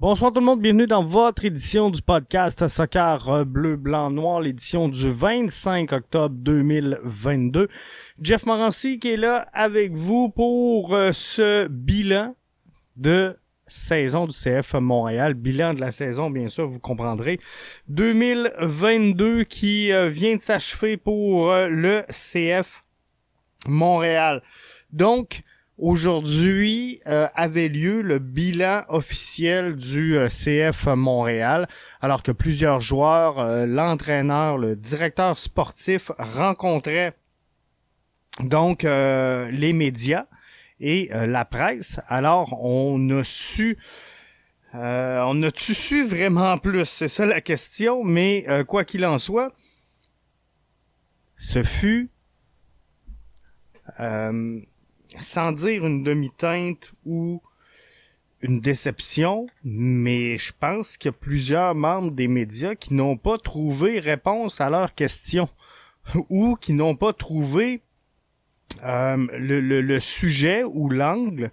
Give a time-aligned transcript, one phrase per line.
[0.00, 4.88] Bonsoir tout le monde, bienvenue dans votre édition du podcast Soccer Bleu, Blanc, Noir, l'édition
[4.88, 7.68] du 25 octobre 2022.
[8.20, 12.34] Jeff Morancy qui est là avec vous pour euh, ce bilan
[12.96, 13.38] de
[13.68, 15.34] saison du CF Montréal.
[15.34, 17.38] Bilan de la saison, bien sûr, vous comprendrez.
[17.86, 22.84] 2022 qui euh, vient de s'achever pour euh, le CF
[23.68, 24.42] Montréal.
[24.90, 25.44] Donc,
[25.76, 31.66] Aujourd'hui euh, avait lieu le bilan officiel du euh, CF Montréal,
[32.00, 37.14] alors que plusieurs joueurs, euh, l'entraîneur, le directeur sportif rencontraient
[38.38, 40.26] donc les médias
[40.80, 42.00] et la presse.
[42.08, 43.78] Alors on a su
[44.72, 46.84] on a-tu su vraiment plus?
[46.84, 49.54] C'est ça la question, mais quoi qu'il en soit,
[51.36, 52.10] ce fut
[55.20, 57.42] sans dire une demi-teinte ou
[58.40, 63.38] une déception, mais je pense qu'il y a plusieurs membres des médias qui n'ont pas
[63.38, 65.48] trouvé réponse à leurs questions
[66.28, 67.80] ou qui n'ont pas trouvé
[68.82, 71.52] euh, le, le, sujet ou l'angle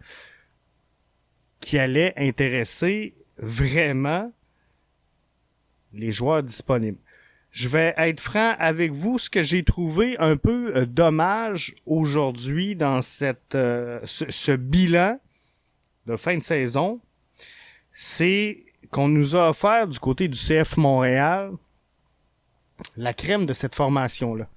[1.59, 4.31] qui allait intéresser vraiment
[5.93, 6.99] les joueurs disponibles.
[7.51, 12.77] Je vais être franc avec vous, ce que j'ai trouvé un peu euh, dommage aujourd'hui
[12.77, 15.19] dans cette euh, ce, bilan
[16.07, 17.01] de fin de saison,
[17.91, 21.51] c'est qu'on nous a offert du côté du CF Montréal
[22.97, 24.47] la crème de cette formation-là.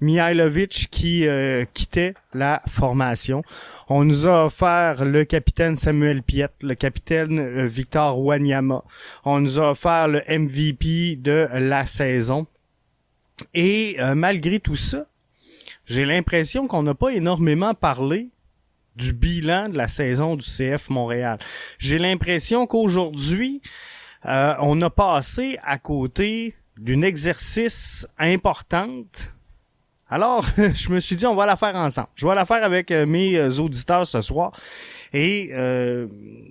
[0.00, 3.42] Mihailovic qui euh, quittait la formation.
[3.88, 8.82] On nous a offert le capitaine Samuel Piet, le capitaine euh, Victor Wanyama.
[9.24, 12.46] On nous a offert le MVP de la saison.
[13.52, 15.06] Et euh, malgré tout ça,
[15.86, 18.28] j'ai l'impression qu'on n'a pas énormément parlé
[18.96, 21.38] du bilan de la saison du CF Montréal.
[21.78, 23.60] J'ai l'impression qu'aujourd'hui,
[24.24, 29.34] on a passé à côté d'une exercice importante
[30.14, 32.08] alors, je me suis dit, on va la faire ensemble.
[32.14, 34.52] Je vais la faire avec euh, mes euh, auditeurs ce soir.
[35.12, 36.06] Et, euh,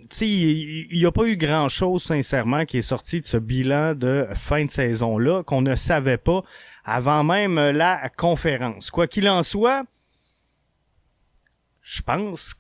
[0.10, 3.94] tu sais, il n'y a pas eu grand-chose, sincèrement, qui est sorti de ce bilan
[3.94, 6.44] de fin de saison-là, qu'on ne savait pas
[6.84, 8.90] avant même la conférence.
[8.90, 9.86] Quoi qu'il en soit,
[11.82, 12.56] je pense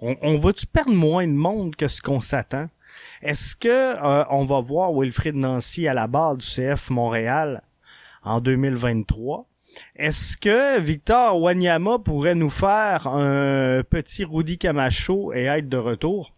[0.00, 2.68] on, on va-tu perdre moins de monde que ce qu'on s'attend?
[3.24, 3.96] Est-ce que
[4.30, 7.62] on va voir Wilfrid Nancy à la barre du CF Montréal
[8.22, 9.48] en 2023?
[9.96, 16.34] Est-ce que Victor Wanyama pourrait nous faire un petit Rudy Camacho et être de retour?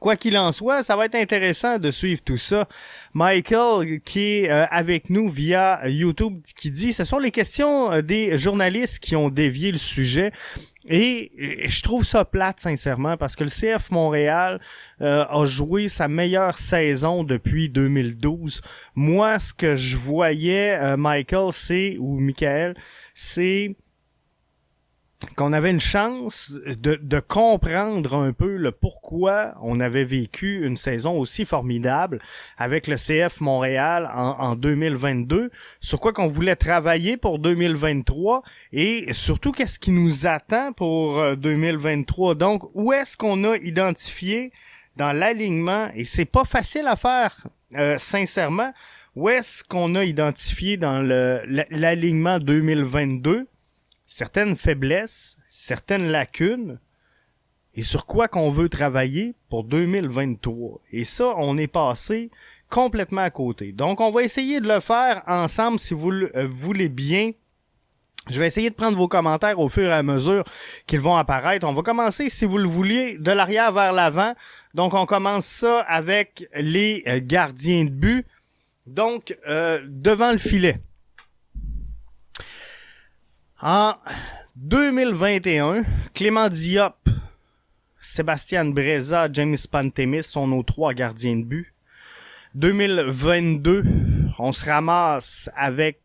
[0.00, 2.66] Quoi qu'il en soit, ça va être intéressant de suivre tout ça.
[3.12, 8.00] Michael, qui est euh, avec nous via YouTube, qui dit, ce sont les questions euh,
[8.00, 10.32] des journalistes qui ont dévié le sujet.
[10.88, 11.30] Et
[11.66, 14.58] je trouve ça plate, sincèrement, parce que le CF Montréal
[15.02, 18.62] euh, a joué sa meilleure saison depuis 2012.
[18.94, 22.74] Moi, ce que je voyais, Michael, c'est, ou Michael,
[23.12, 23.76] c'est
[25.36, 31.18] qu'on avait une chance de, comprendre un peu le pourquoi on avait vécu une saison
[31.18, 32.20] aussi formidable
[32.56, 35.50] avec le CF Montréal en, en 2022,
[35.80, 38.42] sur quoi qu'on voulait travailler pour 2023
[38.72, 42.30] et surtout qu'est-ce qui nous attend pour 2023.
[42.30, 44.52] Euh, Donc, où est-ce qu'on a identifié
[44.96, 48.72] dans l'alignement, et c'est pas facile à faire, euh, sincèrement,
[49.16, 53.46] où est-ce qu'on a identifié dans l'alignement 2022
[54.10, 56.80] certaines faiblesses, certaines lacunes,
[57.76, 60.80] et sur quoi qu'on veut travailler pour 2023.
[60.90, 62.28] Et ça, on est passé
[62.68, 63.70] complètement à côté.
[63.70, 67.30] Donc, on va essayer de le faire ensemble si vous le euh, voulez bien.
[68.28, 70.42] Je vais essayer de prendre vos commentaires au fur et à mesure
[70.88, 71.66] qu'ils vont apparaître.
[71.66, 74.34] On va commencer, si vous le vouliez, de l'arrière vers l'avant.
[74.74, 78.26] Donc, on commence ça avec les euh, gardiens de but.
[78.88, 80.80] Donc, euh, devant le filet.
[83.62, 83.92] En
[84.56, 85.84] 2021,
[86.14, 86.96] Clément Diop,
[88.00, 91.74] Sébastien Breza, James Pantemis sont nos trois gardiens de but.
[92.54, 93.84] 2022,
[94.38, 96.00] on se ramasse avec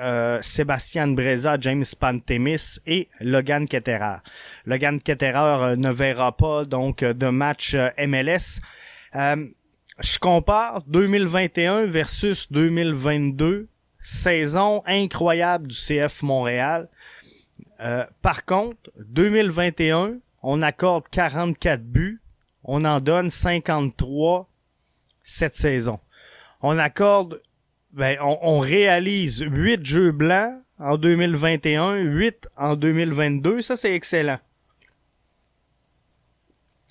[0.00, 4.16] euh, Sébastien Breza, James Pantemis et Logan Ketterer.
[4.64, 8.60] Logan Ketterer euh, ne verra pas donc de match euh, MLS.
[9.14, 13.68] je compare 2021 versus 2022.
[14.00, 16.88] Saison incroyable du CF Montréal.
[17.80, 22.20] Euh, par contre, 2021, on accorde 44 buts,
[22.64, 24.48] on en donne 53
[25.22, 25.98] cette saison.
[26.62, 27.42] On accorde,
[27.92, 34.38] ben, on, réalise 8 jeux blancs en 2021, 8 en 2022, ça c'est excellent.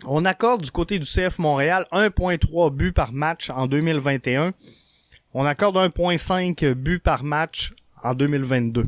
[0.06, 4.54] On accorde du côté du CF Montréal 1.3 buts par match en 2021.
[5.34, 7.74] On accorde 1.5 buts par match
[8.04, 8.86] en 2022.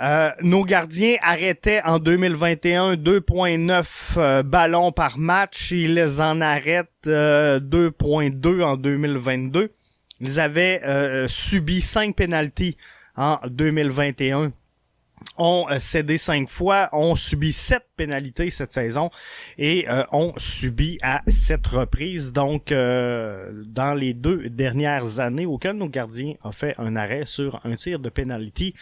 [0.00, 3.84] Euh, nos gardiens arrêtaient en 2021 2.9
[4.16, 5.72] euh, ballons par match.
[5.72, 9.72] Ils en arrêtent 2.2 euh, en 2022.
[10.20, 10.82] Ils avaient
[11.28, 12.76] subi 5 pénalties
[13.16, 14.52] en 2021
[15.36, 19.10] ont cédé cinq fois, ont subi sept pénalités cette saison
[19.58, 22.32] et ont subi à sept reprises.
[22.32, 27.60] Donc, dans les deux dernières années, aucun de nos gardiens a fait un arrêt sur
[27.64, 28.74] un tir de pénalité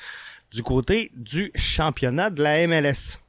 [0.57, 3.21] du côté du championnat de la MLS.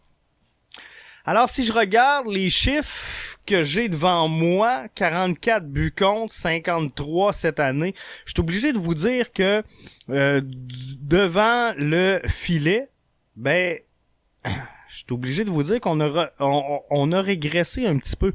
[1.26, 7.60] Alors, si je regarde les chiffres que j'ai devant moi, 44 buts contre, 53 cette
[7.60, 7.94] année,
[8.26, 9.62] je suis obligé de vous dire que
[10.10, 12.88] euh, devant le filet,
[13.36, 13.78] ben,
[14.46, 18.32] je suis obligé de vous dire qu'on a, on, a régressé un petit peu.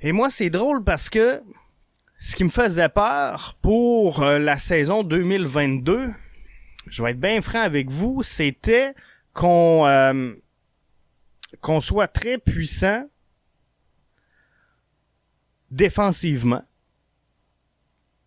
[0.00, 1.42] Et moi, c'est drôle parce que
[2.20, 6.10] ce qui me faisait peur pour euh, la saison 2022,
[6.86, 8.94] je vais être bien franc avec vous, c'était
[9.32, 10.34] qu'on euh,
[11.60, 13.08] qu'on soit très puissant
[15.70, 16.62] défensivement,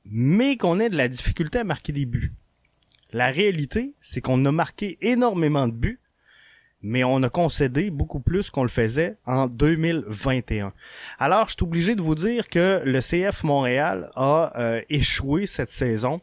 [0.06, 2.34] mais qu'on ait de la difficulté à marquer des buts.
[3.12, 6.00] La réalité, c'est qu'on a marqué énormément de buts,
[6.82, 10.74] mais on a concédé beaucoup plus qu'on le faisait en 2021.
[11.18, 15.70] Alors, je suis obligé de vous dire que le CF Montréal a euh, échoué cette
[15.70, 16.22] saison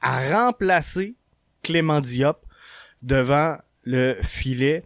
[0.00, 1.16] à remplacer
[1.66, 2.46] Clément Diop
[3.02, 4.84] devant le filet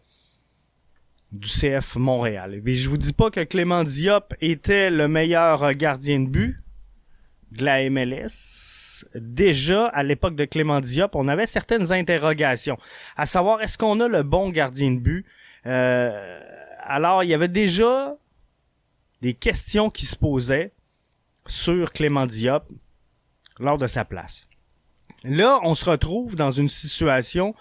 [1.31, 2.63] du CF Montréal.
[2.65, 6.59] Mais je vous dis pas que Clément Diop était le meilleur gardien de but
[7.53, 9.05] de la MLS.
[9.15, 12.79] Déjà, à l'époque de Clément Diop, on avait certaines interrogations.
[13.15, 15.27] À savoir, est-ce qu'on a le bon gardien de but?
[15.67, 16.41] Euh,
[16.83, 18.17] alors, il y avait déjà
[19.21, 20.73] des questions qui se posaient
[21.45, 22.65] sur Clément Diop
[23.59, 24.47] lors de sa place.
[25.25, 27.55] Là, on se retrouve dans une situation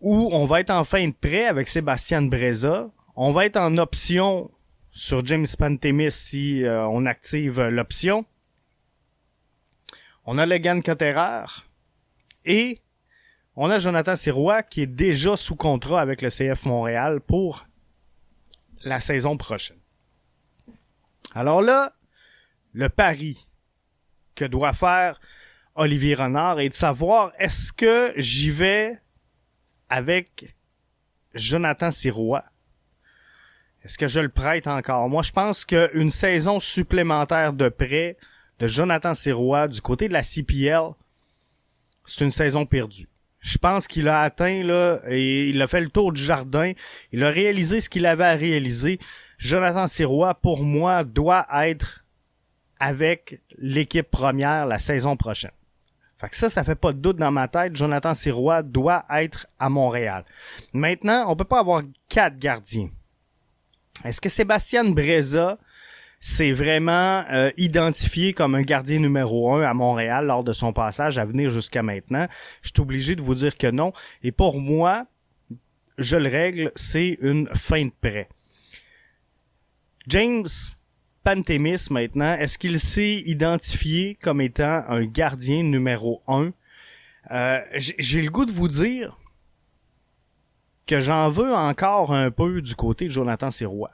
[0.00, 2.90] où on va être en fin de prêt avec Sébastien Breza.
[3.16, 4.50] On va être en option
[4.90, 8.26] sur James Pantemis si euh, on active l'option.
[10.24, 11.46] On a Legan Cotterer
[12.44, 12.80] et
[13.56, 17.66] on a Jonathan Sirois qui est déjà sous contrat avec le CF Montréal pour
[18.84, 19.78] la saison prochaine.
[21.34, 21.94] Alors là,
[22.72, 23.46] le pari
[24.34, 25.20] que doit faire
[25.74, 28.98] Olivier Renard et de savoir est-ce que j'y vais
[29.88, 30.54] avec
[31.34, 32.44] Jonathan Sirois?
[33.84, 35.08] Est-ce que je le prête encore?
[35.08, 38.16] Moi, je pense qu'une saison supplémentaire de prêt
[38.58, 40.90] de Jonathan Sirois du côté de la CPL,
[42.04, 43.08] c'est une saison perdue.
[43.40, 46.72] Je pense qu'il a atteint, là, et il a fait le tour du jardin.
[47.10, 49.00] Il a réalisé ce qu'il avait à réaliser.
[49.36, 52.04] Jonathan Sirois, pour moi, doit être
[52.78, 55.50] avec l'équipe première la saison prochaine.
[56.22, 57.74] Fait que ça, ça fait pas de doute dans ma tête.
[57.74, 60.24] Jonathan Sirois doit être à Montréal.
[60.72, 62.90] Maintenant, on peut pas avoir quatre gardiens.
[64.04, 65.58] Est-ce que Sébastien Breza
[66.20, 71.18] s'est vraiment euh, identifié comme un gardien numéro un à Montréal lors de son passage
[71.18, 72.28] à venir jusqu'à maintenant?
[72.62, 73.92] Je suis obligé de vous dire que non.
[74.22, 75.06] Et pour moi,
[75.98, 78.28] je le règle, c'est une fin de prêt.
[80.06, 80.46] James
[81.24, 86.52] Pantémis maintenant, est-ce qu'il s'est identifié comme étant un gardien numéro un?
[87.30, 89.18] Euh, J'ai le goût de vous dire
[90.86, 93.92] que j'en veux encore un peu du côté de Jonathan Sirois.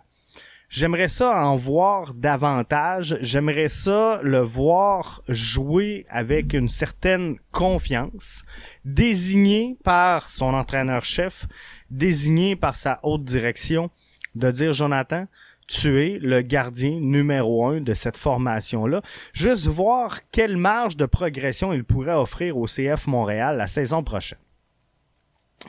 [0.70, 3.16] J'aimerais ça en voir davantage.
[3.22, 8.44] J'aimerais ça le voir jouer avec une certaine confiance,
[8.84, 11.46] désigné par son entraîneur-chef,
[11.90, 13.90] désigné par sa haute direction,
[14.34, 15.26] de dire Jonathan,
[15.68, 19.02] tu es le gardien numéro un de cette formation-là.
[19.32, 24.38] Juste voir quelle marge de progression il pourrait offrir au CF Montréal la saison prochaine.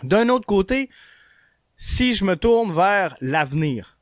[0.01, 0.89] D'un autre côté,
[1.75, 3.97] si je me tourne vers l'avenir,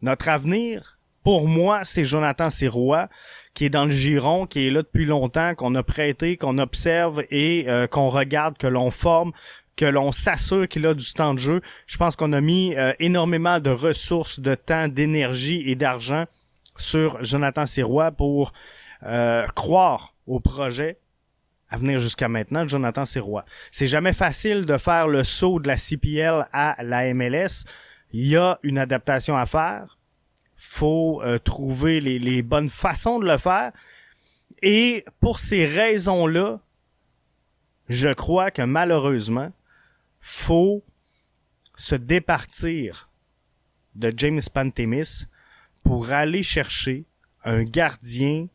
[0.00, 3.08] notre avenir, pour moi, c'est Jonathan Sirois,
[3.54, 7.24] qui est dans le giron, qui est là depuis longtemps, qu'on a prêté, qu'on observe
[7.30, 9.32] et euh, qu'on regarde, que l'on forme,
[9.76, 11.60] que l'on s'assure qu'il a du temps de jeu.
[11.86, 16.24] Je pense qu'on a mis euh, énormément de ressources, de temps, d'énergie et d'argent
[16.76, 18.52] sur Jonathan Sirois pour
[19.04, 20.98] euh, croire au projet
[21.68, 23.46] à venir jusqu'à maintenant, Jonathan Sirois.
[23.70, 27.64] C'est jamais facile de faire le saut de la CPL à la MLS.
[28.12, 29.96] Il y a une adaptation à faire.
[30.64, 33.72] Faut euh, trouver les, bonnes façons de le faire.
[34.62, 36.60] Et pour ces raisons-là,
[37.88, 39.52] je crois que malheureusement,
[40.20, 40.84] faut
[41.74, 43.10] se départir
[43.96, 45.26] de James Pantemis
[45.82, 47.04] pour aller chercher
[47.44, 48.46] un gardien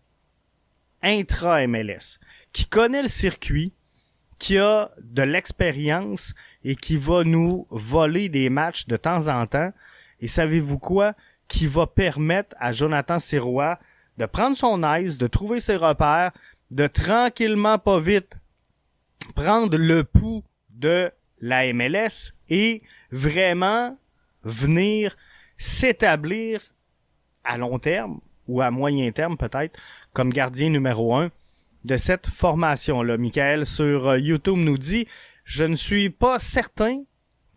[1.03, 2.19] intra-MLS
[2.53, 3.73] qui connaît le circuit,
[4.39, 6.33] qui a de l'expérience
[6.63, 9.73] et qui va nous voler des matchs de temps en temps.
[10.21, 11.13] Et savez-vous quoi?
[11.47, 13.79] Qui va permettre à Jonathan Sirois
[14.17, 16.31] de prendre son aise, de trouver ses repères,
[16.71, 18.33] de tranquillement, pas vite,
[19.35, 23.97] prendre le pouls de la MLS et vraiment
[24.43, 25.15] venir
[25.57, 26.61] s'établir
[27.43, 29.79] à long terme ou à moyen terme peut-être
[30.13, 31.29] comme gardien numéro un
[31.83, 33.17] de cette formation-là.
[33.17, 35.07] Michael sur euh, YouTube nous dit
[35.43, 37.03] Je ne suis pas certain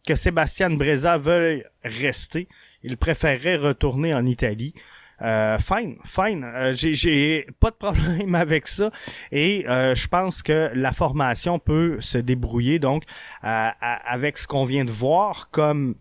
[0.06, 2.48] que Sébastien Breza veuille rester.
[2.82, 4.74] Il préférerait retourner en Italie.
[5.22, 6.44] Euh, fine, fine.
[6.44, 8.90] Euh, j'ai pas de problème avec ça
[9.30, 13.04] et euh, je pense que la formation peut se débrouiller donc
[13.42, 15.94] avec ce qu'on vient de voir comme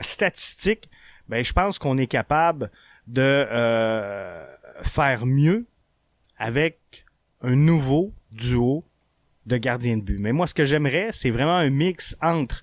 [0.00, 0.88] statistique.
[1.28, 2.70] Ben, je pense qu'on est capable
[3.06, 3.46] de
[4.82, 5.66] faire mieux
[6.38, 7.04] avec
[7.42, 8.84] un nouveau duo
[9.46, 10.18] de gardiens de but.
[10.18, 12.62] Mais moi, ce que j'aimerais, c'est vraiment un mix entre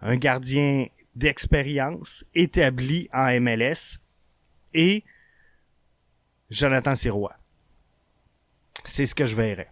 [0.00, 3.98] un gardien d'expérience établi en MLS
[4.74, 5.04] et
[6.50, 7.36] Jonathan Sirois.
[8.84, 9.70] C'est ce que je verrais.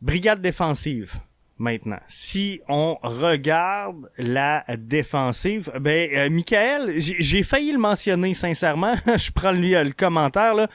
[0.00, 1.18] Brigade défensive
[1.58, 1.98] maintenant.
[2.06, 8.94] Si on regarde la défensive, ben euh, Michael, j'ai failli le mentionner sincèrement.
[9.06, 10.68] je prends lui le commentaire là.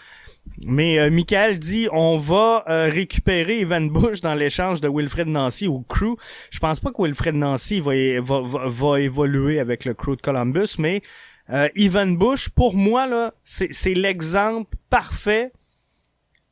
[0.66, 5.68] Mais euh, Michael dit on va euh, récupérer Evan Bush dans l'échange de Wilfred Nancy
[5.68, 6.16] au crew.
[6.52, 10.76] Je pense pas que Wilfred Nancy va, va, va, évoluer avec le crew de Columbus,
[10.80, 11.02] mais
[11.50, 15.52] euh, Evan Bush, pour moi, là, c'est l'exemple parfait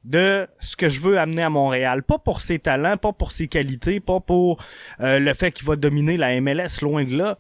[0.04, 2.04] de ce que je veux amener à Montréal.
[2.04, 4.64] Pas pour ses talents, pas pour ses qualités, pas pour
[5.00, 7.38] euh, le fait qu'il va dominer la MLS, loin de là.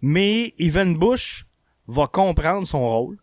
[0.00, 1.46] Mais Evan Bush
[1.88, 3.18] va comprendre son rôle.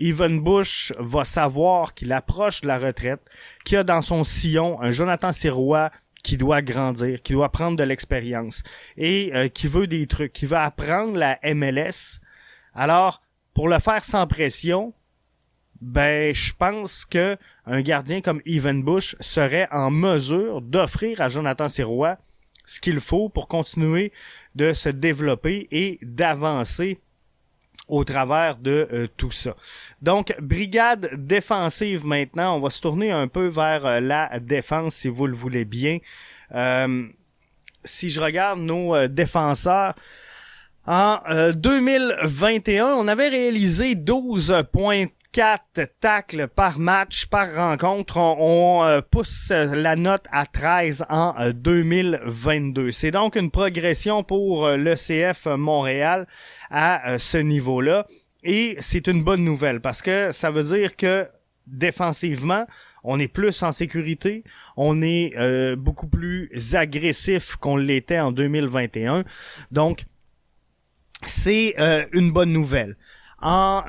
[0.00, 3.20] Evan Bush va savoir qu'il approche de la retraite,
[3.64, 5.90] qu'il a dans son sillon un Jonathan Sirois
[6.22, 8.62] qui doit grandir, qui doit prendre de l'expérience
[8.96, 12.20] et euh, qui veut des trucs, qui va apprendre la MLS.
[12.74, 13.22] Alors,
[13.54, 14.92] pour le faire sans pression,
[15.80, 21.68] ben je pense que un gardien comme Evan Bush serait en mesure d'offrir à Jonathan
[21.68, 22.18] Sirois
[22.64, 24.12] ce qu'il faut pour continuer
[24.54, 26.98] de se développer et d'avancer
[27.88, 29.54] au travers de euh, tout ça.
[30.02, 32.56] Donc, brigade défensive maintenant.
[32.56, 35.98] On va se tourner un peu vers euh, la défense, si vous le voulez bien.
[36.54, 37.06] Euh,
[37.84, 39.94] si je regarde nos défenseurs,
[40.88, 41.18] en
[41.54, 48.16] 2021, on avait réalisé 12 points 4 tacles par match, par rencontre.
[48.16, 52.86] On, euh, pousse la note à 13 en 2022.
[52.86, 56.26] Euh, C'est donc une progression pour euh, l'ECF Montréal
[56.70, 58.06] à ce niveau-là.
[58.44, 61.28] Et c'est une bonne nouvelle parce que ça veut dire que
[61.66, 62.66] défensivement,
[63.04, 64.42] on est plus en sécurité,
[64.78, 69.24] on est beaucoup plus agressif qu'on l'était en 2021.
[69.70, 70.04] Donc,
[71.24, 71.74] c'est
[72.12, 72.96] une bonne nouvelle.
[73.42, 73.82] En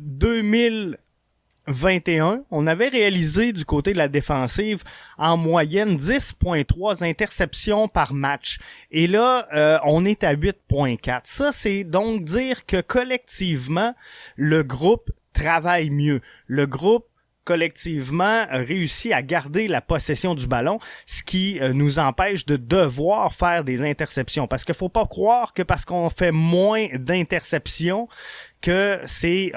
[0.00, 4.82] 2021, on avait réalisé du côté de la défensive
[5.18, 8.58] en moyenne 10.3 interceptions par match.
[8.90, 11.20] Et là, euh, on est à 8.4.
[11.24, 13.94] Ça, c'est donc dire que collectivement,
[14.36, 16.22] le groupe travaille mieux.
[16.46, 17.04] Le groupe
[17.44, 23.34] collectivement réussi à garder la possession du ballon, ce qui euh, nous empêche de devoir
[23.34, 24.46] faire des interceptions.
[24.46, 28.08] Parce qu'il faut pas croire que parce qu'on fait moins d'interceptions,
[28.60, 29.52] que c'était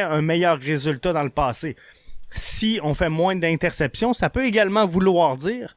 [0.00, 1.76] un meilleur résultat dans le passé.
[2.32, 5.76] Si on fait moins d'interceptions, ça peut également vouloir dire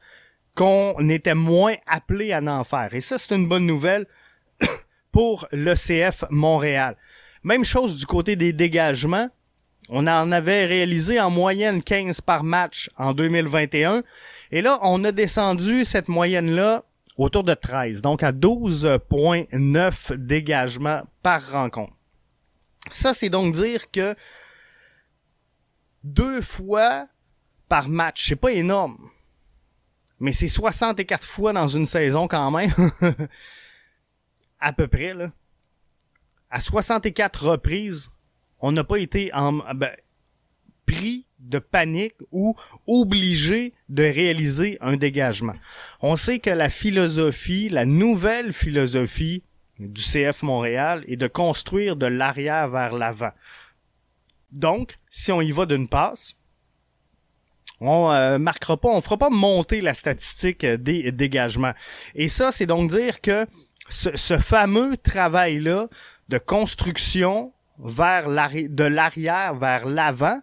[0.56, 2.92] qu'on était moins appelé à en faire.
[2.92, 4.06] Et ça, c'est une bonne nouvelle
[5.12, 6.96] pour l'ECF Montréal.
[7.44, 9.28] Même chose du côté des dégagements.
[9.88, 14.02] On en avait réalisé en moyenne 15 par match en 2021.
[14.50, 16.82] Et là, on a descendu cette moyenne-là
[17.18, 21.92] autour de 13, donc à 12.9 dégagements par rencontre.
[22.90, 24.16] Ça, c'est donc dire que
[26.04, 27.08] deux fois
[27.68, 29.10] par match, c'est pas énorme,
[30.20, 32.72] mais c'est 64 fois dans une saison quand même,
[34.60, 35.32] à peu près là.
[36.50, 38.10] À 64 reprises,
[38.60, 39.94] on n'a pas été en, ben,
[40.86, 45.54] pris de panique ou obligé de réaliser un dégagement.
[46.00, 49.42] On sait que la philosophie, la nouvelle philosophie
[49.78, 53.32] du CF Montréal est de construire de l'arrière vers l'avant.
[54.50, 56.34] Donc, si on y va d'une passe,
[57.80, 61.74] on euh, marquera pas, on fera pas monter la statistique des dégagements.
[62.14, 63.46] Et ça, c'est donc dire que
[63.88, 65.88] ce, fameux travail-là
[66.28, 70.40] de construction vers de l'arrière vers l'avant,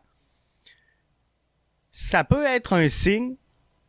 [1.98, 3.36] ça peut être un signe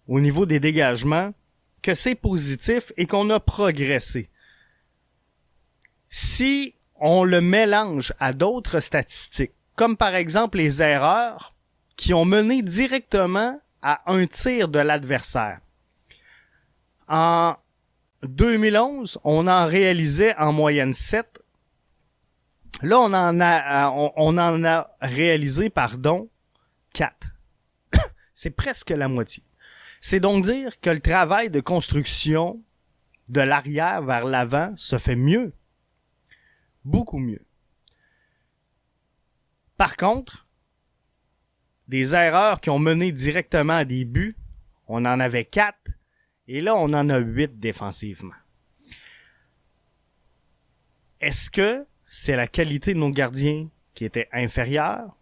[0.07, 1.35] au niveau des dégagements
[1.83, 4.31] que c'est positif et qu'on a progressé.
[6.09, 11.57] Si on le mélange à d'autres statistiques, comme par exemple les erreurs
[11.97, 15.59] qui ont mené directement à un tir de l'adversaire.
[17.09, 17.57] En
[18.23, 21.43] 2011, on en réalisait en moyenne 7.
[22.83, 26.29] Là, on en a, euh, on, en a réalisé, pardon,
[26.93, 27.36] 4.
[28.37, 29.43] C'est presque la moitié.
[30.02, 32.62] C'est donc dire que le travail de construction
[33.31, 35.55] de l'arrière vers l'avant se fait mieux.
[36.85, 37.45] Beaucoup mieux.
[39.78, 40.47] Par contre,
[41.88, 44.37] des erreurs qui ont mené directement à des buts,
[44.87, 45.93] on en avait quatre,
[46.47, 48.35] et là, on en a huit défensivement.
[51.23, 55.16] Est-ce que c'est la qualité de nos gardiens qui était inférieure?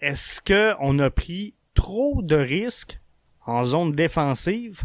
[0.00, 1.54] Est-ce que on a pris
[1.88, 3.00] trop de risques
[3.46, 4.82] en zone défensive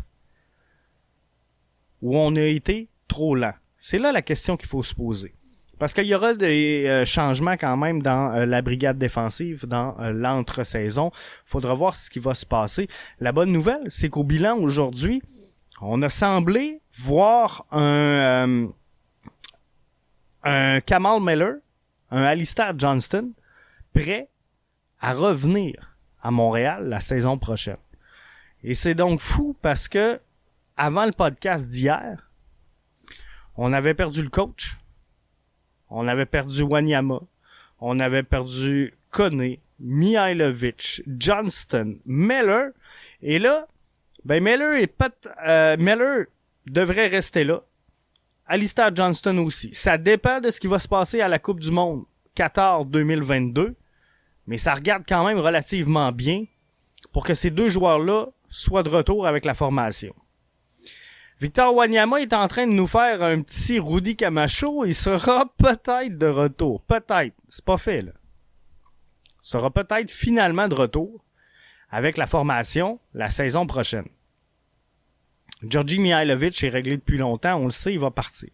[2.02, 3.56] ou on a été trop lent?
[3.78, 5.36] C'est là la question qu'il faut se poser.
[5.80, 10.00] Parce qu'il y aura des euh, changements quand même dans euh, la brigade défensive, dans
[10.00, 11.12] euh, l'entre-saison.
[11.46, 12.88] Faudra voir ce qui va se passer.
[13.20, 15.22] La bonne nouvelle, c'est qu'au bilan aujourd'hui,
[15.82, 18.70] on a semblé voir un,
[20.44, 21.56] un Kamal Miller,
[22.12, 23.34] un Alistair Johnston,
[23.94, 24.30] prêt
[25.02, 25.93] à revenir
[26.24, 27.78] à Montréal la saison prochaine.
[28.64, 30.20] Et c'est donc fou parce que
[30.76, 32.32] avant le podcast d'hier,
[33.56, 34.78] on avait perdu le coach,
[35.90, 37.20] on avait perdu Wanyama.
[37.80, 42.72] On avait perdu Kone, Mihailovic, Johnston, Miller.
[43.22, 43.68] Et là,
[44.26, 45.12] ben Miller est pas,
[45.46, 46.26] euh, Miller
[46.66, 47.62] devrait rester là.
[48.48, 49.74] Alistair Johnston aussi.
[49.74, 53.76] Ça dépend de ce qui va se passer à la Coupe du Monde Qatar 2022,
[54.48, 56.46] mais ça regarde quand même relativement bien
[57.12, 60.14] pour que ces deux joueurs-là soient de retour avec la formation.
[61.40, 64.86] Victor Wanyama est en train de nous faire un petit Rudy Camacho.
[64.86, 66.82] Il sera peut-être de retour.
[66.84, 67.36] Peut-être.
[67.50, 68.14] C'est pas fait, là.
[69.42, 71.26] Sera peut-être finalement de retour
[71.90, 74.08] avec la formation la saison prochaine.
[75.68, 77.58] Georgi Mihailovic est réglé depuis longtemps.
[77.58, 78.50] On le sait, il va partir.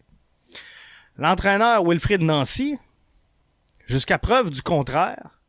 [1.16, 2.76] L'entraîneur Wilfried Nancy,
[3.86, 5.39] jusqu'à preuve du contraire,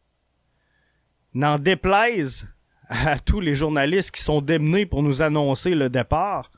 [1.34, 2.48] n'en déplaise
[2.90, 6.52] à tous les journalistes qui sont démenés pour nous annoncer le départ,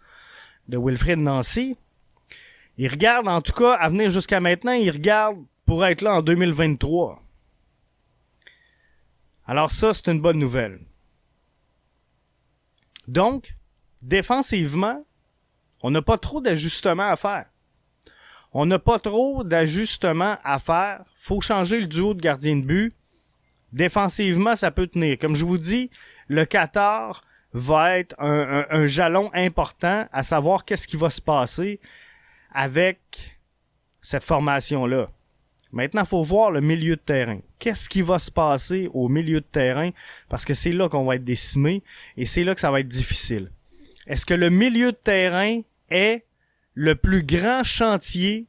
[0.67, 1.77] de Wilfred Nancy.
[2.77, 6.21] Il regarde, en tout cas, à venir jusqu'à maintenant, il regarde pour être là en
[6.21, 7.21] 2023.
[9.45, 10.79] Alors ça, c'est une bonne nouvelle.
[13.07, 13.55] Donc,
[14.01, 15.05] défensivement,
[15.81, 17.45] on n'a pas trop d'ajustements à faire.
[18.53, 21.03] On n'a pas trop d'ajustements à faire.
[21.17, 22.95] Faut changer le duo de gardien de but.
[23.73, 25.17] Défensivement, ça peut tenir.
[25.19, 25.89] Comme je vous dis,
[26.27, 31.79] le Qatar, va être un, jalon important à savoir qu'est-ce qui va se passer
[32.51, 33.37] avec
[34.01, 35.09] cette formation-là.
[35.71, 37.39] Maintenant, faut voir le milieu de terrain.
[37.59, 39.91] Qu'est-ce qui va se passer au milieu de terrain?
[40.29, 41.83] Parce que c'est là qu'on va être décimé
[42.17, 43.51] et c'est là que ça va être difficile.
[44.05, 46.25] Est-ce que le milieu de terrain est
[46.75, 48.45] le plus grand chantier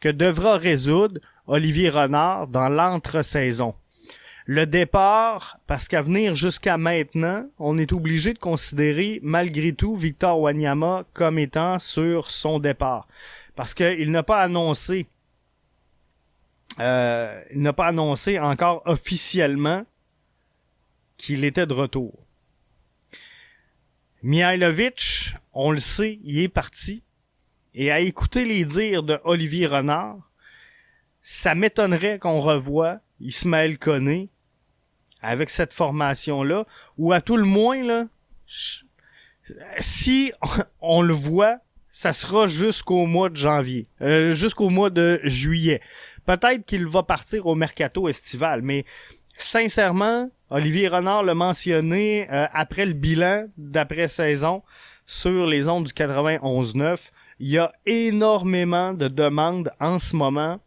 [0.00, 3.74] que devra résoudre Olivier Renard dans l'entre-saison?
[4.50, 10.40] Le départ, parce qu'à venir jusqu'à maintenant, on est obligé de considérer malgré tout Victor
[10.40, 13.06] Wanyama comme étant sur son départ.
[13.56, 15.06] Parce qu'il n'a pas annoncé
[16.80, 19.84] euh, il n'a pas annoncé encore officiellement
[21.18, 22.18] qu'il était de retour.
[24.22, 27.04] Mihailovic, on le sait, il est parti.
[27.74, 30.30] Et à écouter les dires de Olivier Renard,
[31.20, 34.30] ça m'étonnerait qu'on revoie Ismaël Koné
[35.22, 38.06] avec cette formation-là, ou à tout le moins, là,
[39.78, 40.32] si
[40.80, 41.58] on le voit,
[41.90, 45.80] ça sera jusqu'au mois de janvier, euh, jusqu'au mois de juillet.
[46.26, 48.84] Peut-être qu'il va partir au mercato estival, mais
[49.36, 54.62] sincèrement, Olivier Renard l'a mentionné euh, après le bilan d'après-saison
[55.06, 56.98] sur les ondes du 91-9.
[57.40, 60.60] Il y a énormément de demandes en ce moment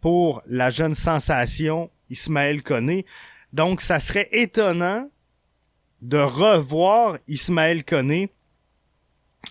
[0.00, 3.06] pour la jeune sensation Ismaël Koné.
[3.52, 5.08] Donc, ça serait étonnant
[6.00, 8.30] de revoir Ismaël Koné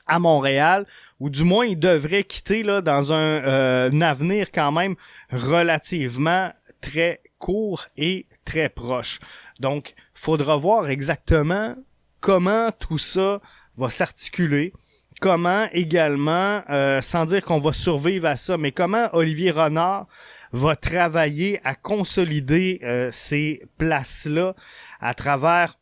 [0.08, 0.86] à Montréal,
[1.20, 4.96] ou du moins il devrait quitter là dans un, euh, avenir quand même
[5.32, 9.20] relativement très court et très proche.
[9.60, 11.76] Donc, faudra voir exactement
[12.20, 13.42] comment tout ça
[13.78, 14.74] va s'articuler,
[15.20, 20.08] comment également, euh, sans dire qu'on va survivre à ça, mais comment Olivier Renard
[20.52, 24.56] va travailler à consolider euh, ces places-là
[25.00, 25.78] à travers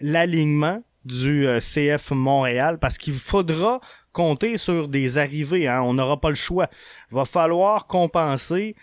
[0.00, 3.80] l'alignement du euh, CF Montréal, parce qu'il faudra
[4.12, 5.68] compter sur des arrivées.
[5.68, 5.82] Hein.
[5.82, 6.68] On n'aura pas le choix.
[7.10, 8.74] Va falloir compenser,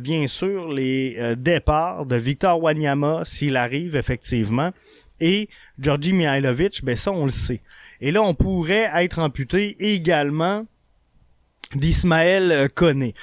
[0.00, 4.72] bien sûr, les départs de Victor Wanyama s'il arrive effectivement.
[5.20, 7.60] Et Georgi Mihailovic, ben ça, on le sait.
[8.00, 10.66] Et là, on pourrait être amputé également
[11.76, 13.14] d'Ismaël Koné.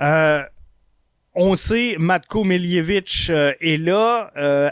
[0.00, 0.42] Euh,
[1.34, 4.30] on sait, Matko Miljevic euh, est là.
[4.36, 4.70] Euh,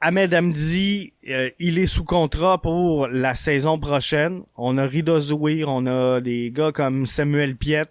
[0.00, 4.42] Ahmed Hamdi, il est sous contrat pour la saison prochaine.
[4.56, 7.86] On a Rida Zouir, on a des gars comme Samuel Piet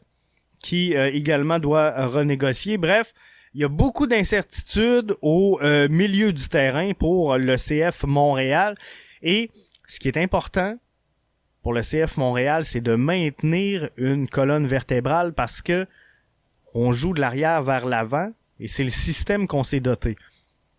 [0.62, 2.78] qui également doit renégocier.
[2.78, 3.14] Bref,
[3.54, 5.58] il y a beaucoup d'incertitudes au
[5.90, 8.76] milieu du terrain pour le CF Montréal.
[9.24, 9.50] Et
[9.88, 10.78] ce qui est important
[11.62, 15.88] pour le CF Montréal, c'est de maintenir une colonne vertébrale parce que
[16.74, 20.18] on joue de l'arrière vers l'avant et c'est le système qu'on s'est doté.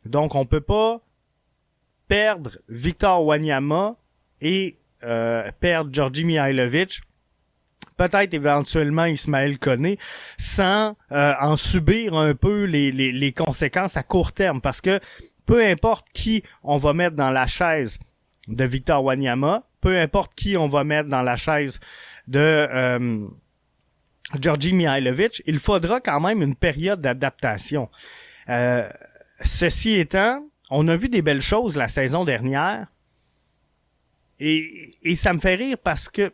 [0.04, 1.00] Donc on peut pas
[2.08, 3.96] perdre Victor Wanyama
[4.40, 7.00] et euh, perdre Georgi Mihailovic,
[7.96, 9.98] peut-être éventuellement Ismaël Koné,
[10.36, 14.60] sans euh, en subir un peu les, les, les conséquences à court terme.
[14.60, 15.00] Parce que
[15.46, 17.98] peu importe qui on va mettre dans la chaise
[18.48, 21.80] de Victor Wanyama, peu importe qui on va mettre dans la chaise
[22.28, 23.26] de euh,
[24.40, 27.90] Georgi Mihailovic, il faudra quand même une période d'adaptation.
[28.48, 28.88] Euh,
[29.44, 32.86] ceci étant, on a vu des belles choses la saison dernière
[34.38, 36.32] et, et ça me fait rire parce que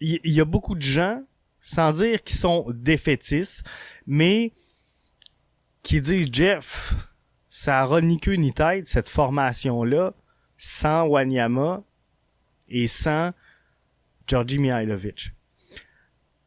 [0.00, 1.22] il y, a beaucoup de gens,
[1.60, 3.64] sans dire qu'ils sont défaitistes,
[4.06, 4.52] mais
[5.82, 6.94] qui disent Jeff,
[7.48, 10.12] ça aura ni queue ni tête cette formation-là
[10.58, 11.82] sans Wanyama
[12.68, 13.32] et sans
[14.26, 15.32] Georgi Mihailovic.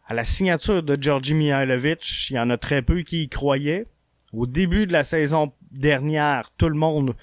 [0.06, 3.86] À la signature de Georgi Mihailovic, il y en a très peu qui y croyaient.
[4.34, 7.16] Au début de la saison dernière, tout le monde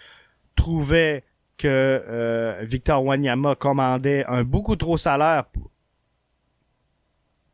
[0.54, 1.24] trouvait
[1.56, 5.44] que euh, Victor Wanyama commandait un beaucoup trop salaire,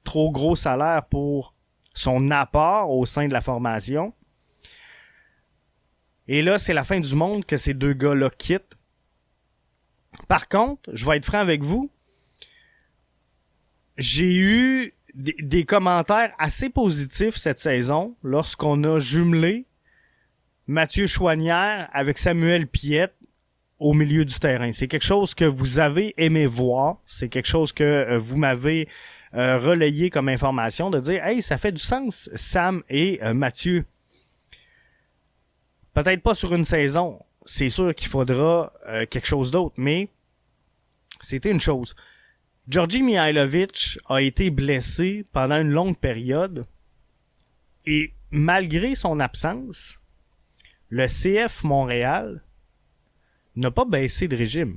[0.05, 1.55] trop gros salaire pour
[1.95, 4.13] son apport au sein de la formation.
[6.29, 8.77] Et là, c'est la fin du monde que ces deux gars-là quittent
[10.29, 11.91] par contre, je vais être franc avec vous,
[13.99, 19.67] j'ai eu des, commentaires assez positifs cette saison lorsqu'on a jumelé
[20.67, 23.15] Mathieu Chouanière avec Samuel Piette
[23.79, 24.73] au milieu du terrain.
[24.73, 28.89] C'est quelque chose que vous avez aimé voir, c'est quelque chose que euh, vous m'avez
[29.35, 33.85] euh, relayé comme information de dire hey ça fait du sens Sam et euh, Mathieu.
[35.95, 40.09] Peut-être pas sur une saison, c'est sûr qu'il faudra euh, quelque chose d'autre, mais
[41.21, 41.95] c'était une chose.
[42.69, 46.65] Georgi Mihailovic a été blessé pendant une longue période
[47.87, 50.01] et malgré son absence,
[50.89, 52.45] le CF Montréal
[53.57, 54.77] n'a pas baissé de régime.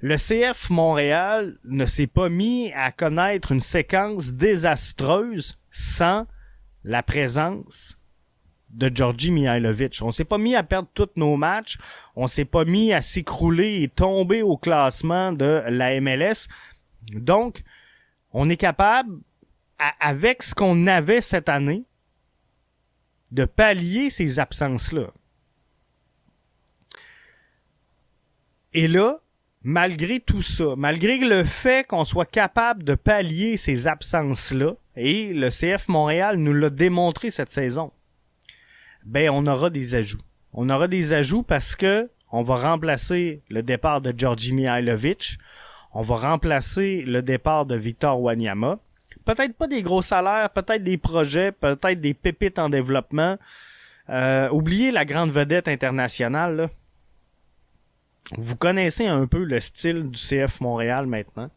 [0.00, 6.26] Le CF Montréal ne s'est pas mis à connaître une séquence désastreuse sans
[6.84, 7.98] la présence
[8.74, 10.00] de Georgi Mihailovic.
[10.02, 11.78] On s'est pas mis à perdre tous nos matchs,
[12.16, 16.48] on s'est pas mis à s'écrouler et tomber au classement de la MLS.
[17.12, 17.62] Donc,
[18.32, 19.18] on est capable,
[20.00, 21.84] avec ce qu'on avait cette année,
[23.30, 25.10] de pallier ces absences-là.
[28.72, 29.20] Et là,
[29.62, 35.48] malgré tout ça, malgré le fait qu'on soit capable de pallier ces absences-là, et le
[35.50, 37.92] CF Montréal nous l'a démontré cette saison,
[39.04, 40.22] ben on aura des ajouts.
[40.52, 45.38] On aura des ajouts parce que on va remplacer le départ de Georgi Mihailovic,
[45.92, 48.78] on va remplacer le départ de Victor Wanyama.
[49.24, 53.38] Peut-être pas des gros salaires, peut-être des projets, peut-être des pépites en développement.
[54.10, 56.68] Euh, oubliez la grande vedette internationale.
[58.36, 61.50] Vous connaissez un peu le style du CF Montréal maintenant.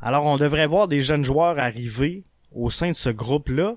[0.00, 3.76] Alors on devrait voir des jeunes joueurs arriver au sein de ce groupe-là,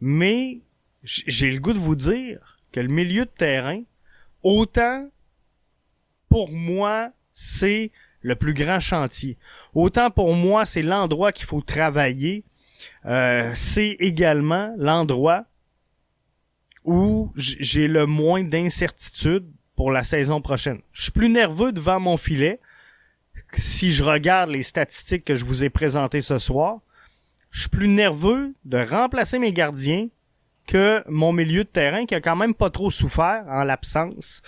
[0.00, 0.60] mais
[1.08, 3.82] j'ai le goût de vous dire que le milieu de terrain,
[4.42, 5.08] autant
[6.28, 7.90] pour moi, c'est
[8.20, 9.38] le plus grand chantier.
[9.74, 12.44] Autant pour moi, c'est l'endroit qu'il faut travailler.
[13.06, 15.46] Euh, c'est également l'endroit
[16.84, 20.80] où j'ai le moins d'incertitude pour la saison prochaine.
[20.92, 22.60] Je suis plus nerveux devant mon filet
[23.54, 26.80] si je regarde les statistiques que je vous ai présentées ce soir.
[27.50, 30.08] Je suis plus nerveux de remplacer mes gardiens
[30.68, 34.42] que mon milieu de terrain qui a quand même pas trop souffert en l'absence,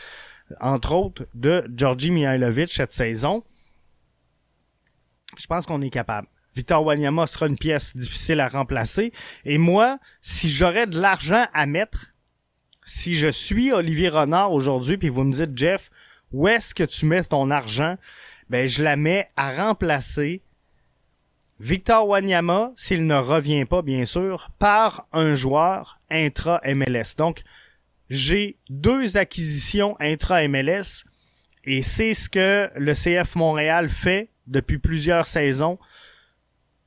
[0.60, 3.42] entre autres, de Georgi Mihailovic cette saison.
[5.36, 6.28] je pense qu'on est capable.
[6.54, 9.12] Victor Wanyama sera une pièce difficile à remplacer.
[9.44, 12.12] Et moi, si j'aurais de l'argent à mettre,
[12.84, 15.90] si je suis Olivier Renard aujourd'hui, puis vous me dites, Jeff,
[16.32, 17.96] où est-ce que tu mets ton argent?
[18.50, 20.42] Ben, je la mets à remplacer
[21.60, 27.16] Victor Wanyama, s'il ne revient pas, bien sûr, par un joueur intra-MLS.
[27.16, 27.42] Donc,
[28.08, 31.04] j'ai deux acquisitions intra-MLS
[31.64, 35.78] et c'est ce que le CF Montréal fait depuis plusieurs saisons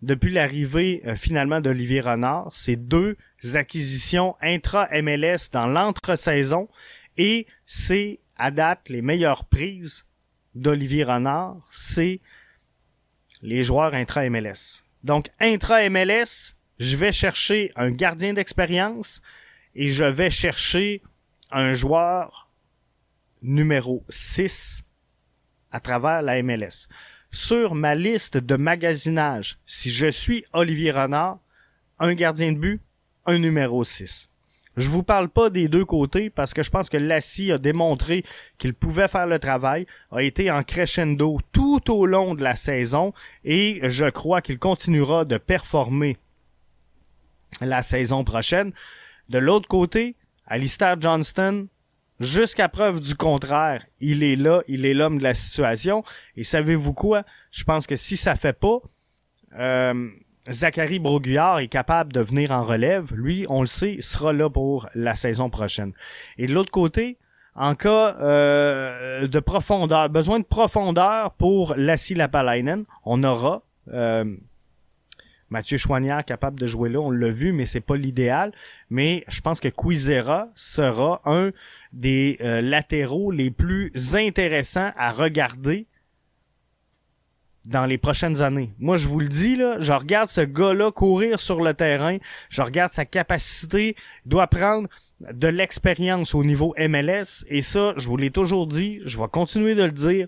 [0.04, 3.16] depuis l'arrivée euh, finalement d'Olivier Renard, c'est deux
[3.54, 6.68] acquisitions intra-MLS dans l'entre-saison
[7.18, 10.06] et c'est à date les meilleures prises
[10.56, 12.20] d'Olivier Renard, c'est
[13.44, 14.84] les joueurs intra-MLS.
[15.04, 19.22] Donc intra-MLS, je vais chercher un gardien d'expérience
[19.76, 21.04] et je vais chercher
[21.52, 22.50] un joueur
[23.44, 24.84] numéro 6
[25.72, 26.88] à travers la MLS
[27.34, 31.40] sur ma liste de magasinage, si je suis Olivier Renard,
[31.98, 32.82] un gardien de but,
[33.26, 34.30] un numéro 6.
[34.76, 38.24] Je vous parle pas des deux côtés parce que je pense que Lassie a démontré
[38.58, 43.14] qu'il pouvait faire le travail, a été en crescendo tout au long de la saison
[43.46, 46.18] et je crois qu'il continuera de performer
[47.62, 48.74] la saison prochaine.
[49.30, 50.16] De l'autre côté,
[50.48, 51.68] Alistair Johnston,
[52.20, 56.04] Jusqu'à preuve du contraire, il est là, il est l'homme de la situation.
[56.38, 57.24] Et savez-vous quoi?
[57.52, 58.78] Je pense que si ça fait pas,
[59.58, 60.10] euh,
[60.50, 63.14] Zachary Broguillard est capable de venir en relève.
[63.14, 65.94] Lui, on le sait, sera là pour la saison prochaine.
[66.38, 67.18] Et de l'autre côté,
[67.56, 74.26] en cas euh, de profondeur, besoin de profondeur pour Lassie Lapalainen, on aura euh,
[75.50, 78.52] Mathieu Chouanière capable de jouer là, on l'a vu, mais c'est pas l'idéal.
[78.90, 81.52] Mais je pense que Quizera sera un
[81.94, 85.86] des euh, latéraux les plus intéressants à regarder
[87.66, 88.72] dans les prochaines années.
[88.80, 92.18] Moi, je vous le dis, là, je regarde ce gars-là courir sur le terrain,
[92.50, 93.96] je regarde sa capacité,
[94.26, 94.90] il doit prendre
[95.32, 99.76] de l'expérience au niveau MLS, et ça, je vous l'ai toujours dit, je vais continuer
[99.76, 100.28] de le dire,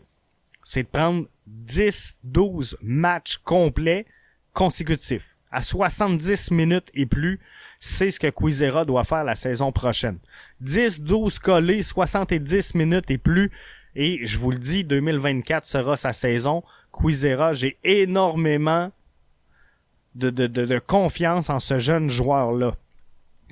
[0.63, 4.06] c'est de prendre 10, 12 matchs complets
[4.54, 7.39] consécutifs à 70 minutes et plus,
[7.80, 10.17] c'est ce que Quizera doit faire la saison prochaine.
[10.60, 13.52] 10, 12 collés, 70 minutes et plus.
[13.95, 16.62] Et je vous le dis, 2024 sera sa saison.
[17.00, 18.92] Quizera, j'ai énormément
[20.16, 22.76] de, de, de, confiance en ce jeune joueur-là.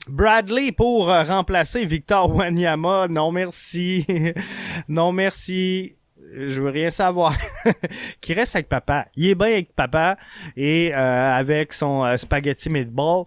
[0.08, 3.08] Bradley pour euh, remplacer Victor Wanyama.
[3.10, 4.06] Non merci.
[4.88, 5.96] non merci
[6.36, 7.36] je veux rien savoir.
[8.22, 9.08] qui reste avec papa.
[9.16, 10.18] Il est bien avec papa
[10.56, 13.26] et euh, avec son euh, spaghetti meatball.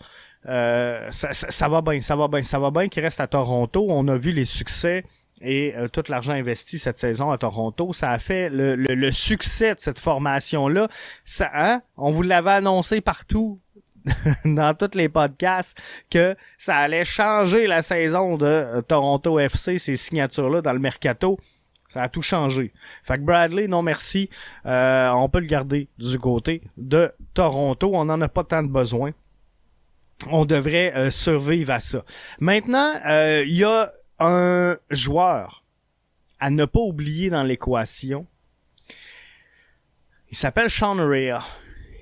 [0.48, 2.88] Euh, ça, ça, va bien, ça va bien, ça va bien.
[2.88, 3.86] Qui reste à Toronto.
[3.88, 5.04] On a vu les succès
[5.40, 7.92] et tout l'argent investi cette saison à Toronto.
[7.92, 10.88] Ça a fait le, le, succès de cette formation-là.
[11.24, 11.82] Ça, hein?
[11.96, 13.60] On vous l'avait annoncé partout
[14.44, 15.78] dans tous les podcasts
[16.10, 21.38] que ça allait changer la saison de Toronto FC, ces signatures-là dans le mercato.
[21.92, 22.72] Ça a tout changé.
[23.02, 24.28] Fait que Bradley, non merci.
[24.66, 27.90] Euh, on peut le garder du côté de Toronto.
[27.94, 29.12] On n'en a pas tant de besoin.
[30.30, 32.04] On devrait euh, survivre à ça.
[32.40, 35.64] Maintenant, euh, il y a un joueur
[36.38, 38.26] à ne pas oublier dans l'équation.
[40.30, 41.42] Il s'appelle Sean Rea.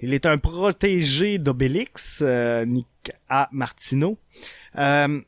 [0.02, 2.22] Il est un protégé d'Obélix,
[2.66, 3.48] Nick A.
[3.52, 4.18] Martino.
[4.76, 5.24] il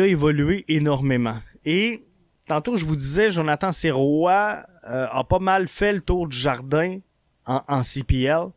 [0.00, 1.38] a évolué énormément.
[1.64, 2.04] Et
[2.50, 6.98] Tantôt, je vous disais, Jonathan Sirois euh, a pas mal fait le tour du jardin
[7.46, 8.48] en, en CPL.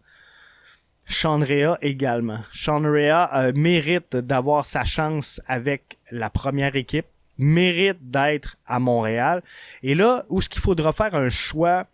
[1.24, 2.40] Rea également.
[2.66, 7.06] Rea euh, mérite d'avoir sa chance avec la première équipe,
[7.38, 9.42] mérite d'être à Montréal.
[9.82, 11.88] Et là, où ce qu'il faudra faire un choix,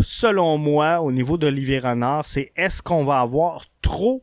[0.00, 4.22] selon moi, au niveau d'Olivier Renard, c'est est-ce qu'on va avoir trop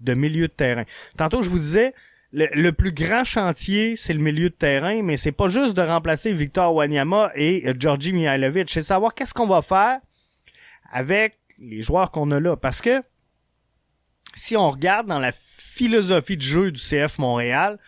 [0.00, 0.84] de milieu de terrain?
[1.16, 1.94] Tantôt, je vous disais,
[2.32, 6.32] le, plus grand chantier, c'est le milieu de terrain, mais c'est pas juste de remplacer
[6.32, 8.68] Victor Wanyama et euh, Georgi Mihailovic.
[8.68, 10.00] C'est de savoir qu'est-ce qu'on va faire
[10.92, 12.56] avec les joueurs qu'on a là.
[12.56, 13.02] Parce que
[14.34, 17.78] si on regarde dans la philosophie de jeu du CF Montréal,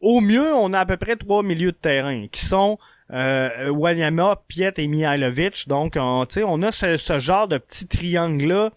[0.00, 2.78] au mieux, on a à peu près trois milieux de terrain qui sont
[3.12, 5.68] euh, Wanyama, Piet et Mihailovic.
[5.68, 8.70] Donc, on, on a ce, genre de petit triangle-là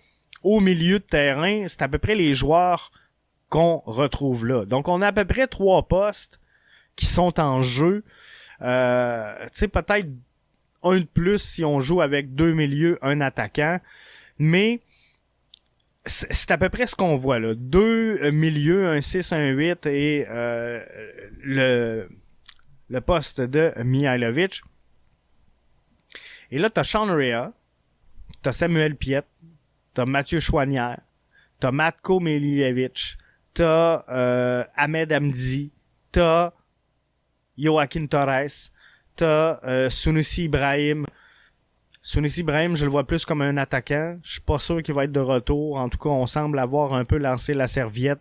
[0.44, 1.66] au milieu de terrain.
[1.68, 2.92] C'est à peu près les joueurs
[3.54, 4.66] qu'on retrouve là.
[4.66, 6.40] Donc on a à peu près trois postes
[6.96, 8.04] qui sont en jeu.
[8.64, 10.08] Euh, tu sais, peut-être
[10.82, 13.80] un de plus si on joue avec deux milieux, un attaquant.
[14.40, 14.80] Mais
[16.06, 17.54] c'est à peu près ce qu'on voit là.
[17.56, 20.84] Deux euh, milieux, un 6, un 8 et euh,
[21.42, 22.10] le,
[22.90, 24.62] le poste de Mihailovic.
[26.52, 27.52] Et là, t'as Sean Rea,
[28.42, 29.24] t'as Samuel Piet,
[29.94, 31.00] t'as Mathieu Chouanière,
[31.60, 33.18] t'as Matko Milievich,
[33.54, 35.72] t'as euh, Ahmed Amdi,
[36.12, 36.54] t'as
[37.58, 38.70] Joaquin Torres,
[39.16, 41.06] t'as euh, Sunusi Ibrahim.
[42.06, 44.20] Sunusi Ibrahim, je le vois plus comme un attaquant.
[44.24, 45.78] Je suis pas sûr qu'il va être de retour.
[45.78, 48.20] En tout cas, on semble avoir un peu lancé la serviette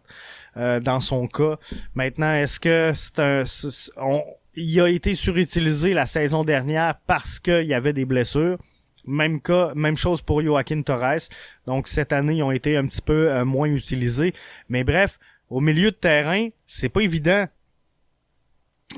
[0.57, 1.59] euh, dans son cas.
[1.97, 3.43] Maintenant, est-ce que c'est un...
[3.97, 4.23] On,
[4.55, 8.57] il a été surutilisé la saison dernière parce qu'il y avait des blessures.
[9.05, 11.29] Même cas, même chose pour Joaquin Torres.
[11.67, 14.33] Donc cette année, ils ont été un petit peu euh, moins utilisés.
[14.69, 15.19] Mais bref,
[15.51, 17.49] au milieu de terrain, c'est pas évident.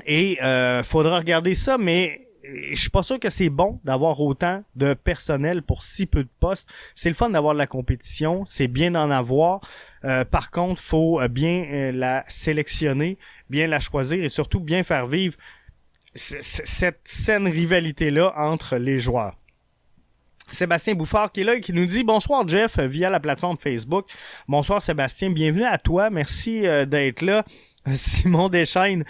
[0.05, 2.24] Et euh, faudra regarder ça, mais
[2.71, 6.29] je suis pas sûr que c'est bon d'avoir autant de personnel pour si peu de
[6.39, 6.69] postes.
[6.93, 9.61] C'est le fun d'avoir de la compétition, c'est bien d'en avoir.
[10.03, 13.17] Euh, par contre, faut bien euh, la sélectionner,
[13.49, 15.35] bien la choisir et surtout bien faire vivre
[16.15, 19.35] cette saine rivalité-là entre les joueurs.
[20.51, 24.07] Sébastien Bouffard qui est là et qui nous dit bonsoir Jeff via la plateforme Facebook.
[24.47, 27.43] Bonsoir Sébastien, bienvenue à toi, merci d'être là.
[27.93, 29.03] Simon Deschaines.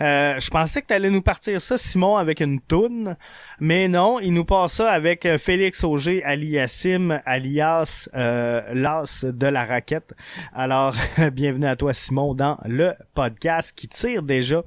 [0.00, 3.16] Euh, je pensais que tu allais nous partir ça, Simon, avec une toune.
[3.60, 9.46] Mais non, il nous passe ça avec euh, Félix Auger aliassim, alias euh, l'as de
[9.46, 10.14] la raquette.
[10.52, 10.94] Alors,
[11.32, 14.62] bienvenue à toi, Simon, dans le podcast qui tire déjà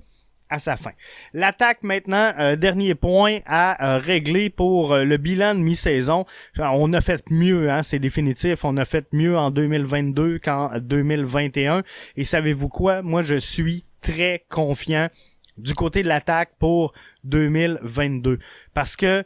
[0.49, 0.91] à sa fin.
[1.33, 6.25] L'attaque maintenant, euh, dernier point à euh, régler pour euh, le bilan de mi-saison.
[6.57, 8.65] On a fait mieux, hein, c'est définitif.
[8.65, 11.83] On a fait mieux en 2022 qu'en 2021.
[12.17, 13.01] Et savez-vous quoi?
[13.01, 15.09] Moi, je suis très confiant
[15.57, 16.93] du côté de l'attaque pour
[17.25, 18.39] 2022.
[18.73, 19.23] Parce que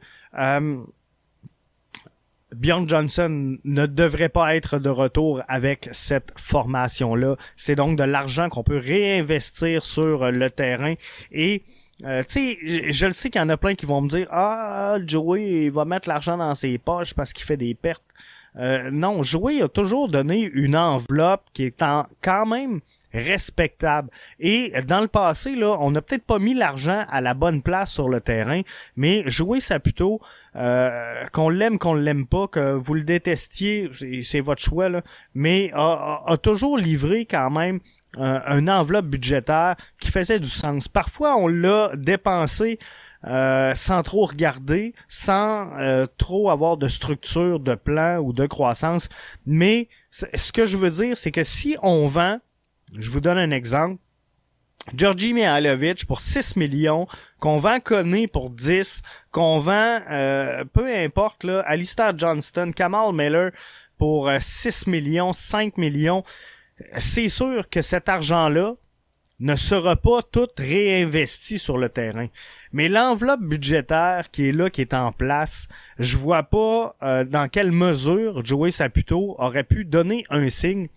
[2.56, 7.36] Bjorn Johnson ne devrait pas être de retour avec cette formation-là.
[7.56, 10.94] C'est donc de l'argent qu'on peut réinvestir sur le terrain
[11.32, 11.64] et
[12.06, 14.28] euh, tu sais, je le sais qu'il y en a plein qui vont me dire
[14.32, 18.04] ah Joey va mettre l'argent dans ses poches parce qu'il fait des pertes.
[18.58, 22.82] Euh, non, Joey a toujours donné une enveloppe qui est en, quand même
[23.14, 24.10] respectable.
[24.40, 27.92] Et dans le passé, là, on n'a peut-être pas mis l'argent à la bonne place
[27.92, 28.62] sur le terrain,
[28.96, 30.20] mais jouer ça plutôt
[30.56, 33.90] euh, qu'on l'aime, qu'on l'aime pas, que vous le détestiez,
[34.24, 35.02] c'est votre choix, là,
[35.34, 37.80] mais a, toujours livré quand même
[38.18, 40.88] un, enveloppe budgétaire qui faisait du sens.
[40.88, 42.80] Parfois, on l'a dépensé
[43.26, 49.08] euh, sans trop regarder, sans euh, trop avoir de structure, de plan ou de croissance.
[49.46, 52.40] Mais ce que je veux dire, c'est que si on vend
[52.98, 53.98] je vous donne un exemple.
[54.94, 57.08] Georgi Mihailovic pour 6 millions,
[57.40, 59.02] qu'on vend Conné pour 10,
[59.32, 63.52] qu'on vend, euh, peu importe, là, Alistair Johnston, Kamal Miller
[63.98, 66.24] pour 6 euh, millions, 5 millions,
[66.98, 68.76] c'est sûr que cet argent-là
[69.40, 72.28] ne sera pas tout réinvesti sur le terrain.
[72.72, 77.48] Mais l'enveloppe budgétaire qui est là, qui est en place, je vois pas euh, dans
[77.48, 80.88] quelle mesure Joey Saputo aurait pu donner un signe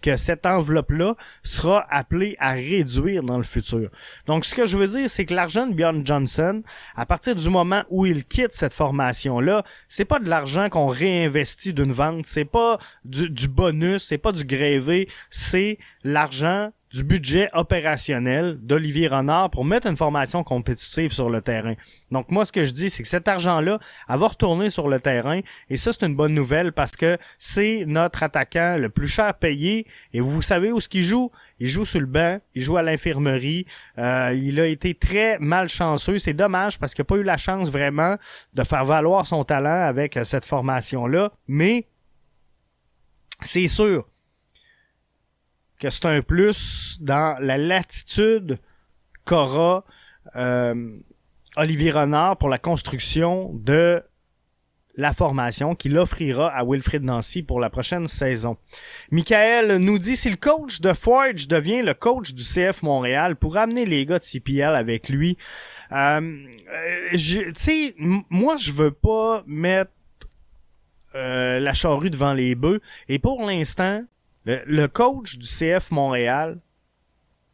[0.00, 3.90] que cette enveloppe-là sera appelée à réduire dans le futur.
[4.26, 6.62] Donc, ce que je veux dire, c'est que l'argent de Bjorn Johnson,
[6.96, 11.72] à partir du moment où il quitte cette formation-là, c'est pas de l'argent qu'on réinvestit
[11.72, 17.48] d'une vente, c'est pas du, du bonus, c'est pas du grévé, c'est l'argent du budget
[17.54, 21.74] opérationnel d'Olivier Renard pour mettre une formation compétitive sur le terrain.
[22.10, 23.78] Donc moi, ce que je dis, c'est que cet argent-là,
[24.08, 25.40] elle va retourner sur le terrain.
[25.70, 29.86] Et ça, c'est une bonne nouvelle parce que c'est notre attaquant le plus cher payé.
[30.12, 31.30] Et vous savez où ce qu'il joue?
[31.58, 33.66] Il joue sur le banc, il joue à l'infirmerie.
[33.96, 36.18] Euh, il a été très malchanceux.
[36.18, 38.16] C'est dommage parce qu'il n'a pas eu la chance vraiment
[38.54, 41.32] de faire valoir son talent avec cette formation-là.
[41.46, 41.86] Mais
[43.40, 44.08] c'est sûr,
[45.82, 48.60] que c'est un plus dans la latitude
[49.24, 49.84] qu'aura
[50.36, 50.96] euh,
[51.56, 54.00] Olivier Renard pour la construction de
[54.94, 58.58] la formation qu'il offrira à Wilfrid Nancy pour la prochaine saison.
[59.10, 63.56] Michael nous dit si le coach de Forge devient le coach du CF Montréal pour
[63.56, 65.36] amener les gars de CPL avec lui.
[65.90, 65.96] Euh,
[66.70, 69.90] euh tu sais, moi je veux pas mettre
[71.16, 74.04] euh, la charrue devant les bœufs et pour l'instant,
[74.44, 76.58] le, coach du CF Montréal,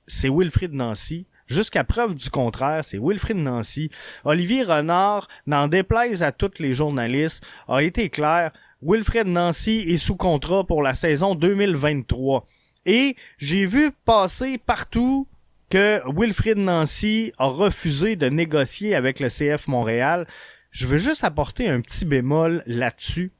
[0.06, 1.26] c'est Wilfrid Nancy.
[1.46, 3.90] Jusqu'à preuve du contraire, c'est Wilfrid Nancy.
[4.24, 8.52] Olivier Renard, n'en déplaise à tous les journalistes, a été clair.
[8.82, 12.46] Wilfrid Nancy est sous contrat pour la saison 2023.
[12.86, 15.26] Et j'ai vu passer partout
[15.70, 20.26] que Wilfrid Nancy a refusé de négocier avec le CF Montréal.
[20.70, 23.32] Je veux juste apporter un petit bémol là-dessus.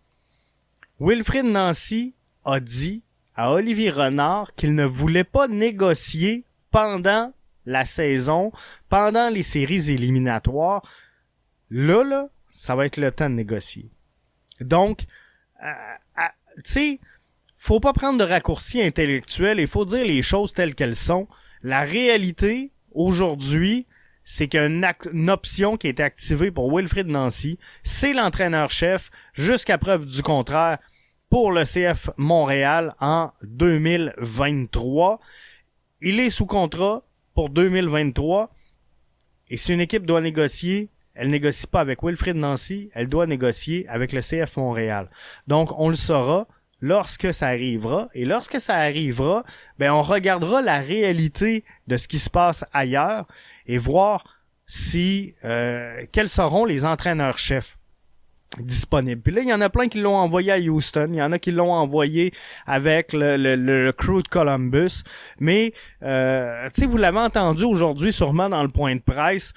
[1.01, 3.03] Wilfrid Nancy a dit
[3.39, 7.33] à Olivier Renard qu'il ne voulait pas négocier pendant
[7.67, 8.51] la saison,
[8.89, 10.83] pendant les séries éliminatoires.
[11.71, 13.93] Là, là, ça va être le temps de négocier.
[14.61, 15.05] Donc,
[15.63, 17.01] tu sais,
[17.57, 21.29] faut pas prendre de raccourcis intellectuels, il faut dire les choses telles qu'elles sont.
[21.63, 23.87] La réalité, aujourd'hui,
[24.25, 27.57] c'est qu'il y a une, option qui a été activée pour Wilfrid Nancy.
[27.85, 30.79] C'est l'entraîneur-chef, jusqu'à preuve du contraire,
[31.31, 35.21] pour le CF Montréal en 2023.
[36.01, 37.03] Il est sous contrat
[37.35, 38.51] pour 2023.
[39.51, 43.87] Et si une équipe doit négocier, elle négocie pas avec Wilfrid Nancy, elle doit négocier
[43.89, 45.11] avec le CF Montréal.
[45.47, 46.47] Donc, on le saura
[46.81, 48.09] lorsque ça arrivera.
[48.15, 49.45] Et lorsque ça arrivera,
[49.79, 53.27] ben, on regardera la réalité de ce qui se passe ailleurs
[53.67, 54.25] et voir
[54.67, 57.78] si, euh, quels seront les entraîneurs-chefs
[58.59, 59.21] disponibles.
[59.23, 61.33] Puis là, il y en a plein qui l'ont envoyé à Houston, il y en
[61.33, 62.33] a qui l'ont envoyé
[62.67, 65.03] avec le, le, le, crew de Columbus,
[65.39, 65.73] mais
[66.03, 69.53] euh, tu sais, vous l'avez entendu aujourd'hui sûrement dans le point de presse,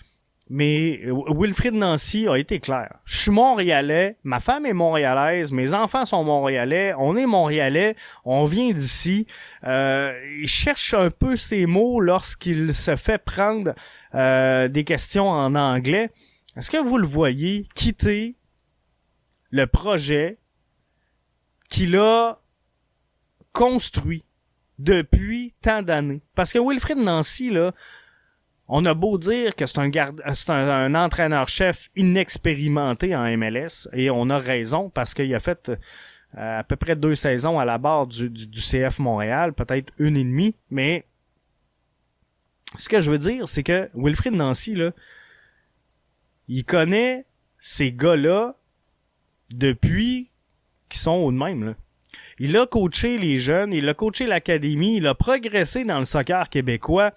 [0.53, 2.99] mais euh, Wilfrid Nancy a été clair.
[3.05, 8.43] Je suis montréalais, ma femme est montréalaise, mes enfants sont montréalais, on est montréalais, on
[8.43, 9.27] vient d'ici.
[9.63, 10.11] Euh,
[10.41, 13.73] il cherche un peu ses mots lorsqu'il se fait prendre
[14.13, 16.09] euh, des questions en anglais.
[16.57, 18.35] Est-ce que vous le voyez quitter
[19.51, 20.37] le projet
[21.69, 22.39] qu'il a
[23.53, 24.23] construit
[24.79, 26.21] depuis tant d'années?
[26.35, 27.73] Parce que Wilfrid Nancy, là,
[28.73, 29.91] on a beau dire que c'est un,
[30.33, 35.69] c'est un, entraîneur-chef inexpérimenté en MLS, et on a raison parce qu'il a fait
[36.37, 40.15] euh, à peu près deux saisons à la barre du, du, CF Montréal, peut-être une
[40.15, 41.05] et demie, mais
[42.77, 44.91] ce que je veux dire, c'est que Wilfried Nancy, là,
[46.47, 47.25] il connaît
[47.57, 48.55] ces gars-là
[49.55, 50.29] depuis
[50.89, 51.63] qu'ils sont au même.
[51.63, 51.75] Là.
[52.39, 56.49] Il a coaché les jeunes, il a coaché l'académie, il a progressé dans le soccer
[56.49, 57.13] québécois